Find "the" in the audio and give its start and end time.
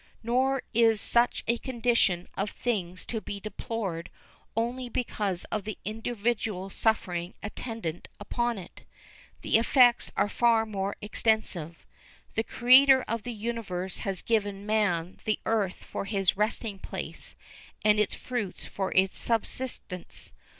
5.63-5.77, 9.43-9.59, 12.33-12.43, 13.21-13.31, 15.25-15.37